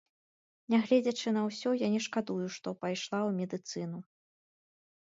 [0.73, 4.03] Нягледзячы на ўсё я не шкадую, што пайшла ў медыцыну.